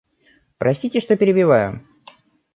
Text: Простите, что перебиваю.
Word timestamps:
Простите, 0.57 0.99
что 0.99 1.15
перебиваю. 1.15 1.85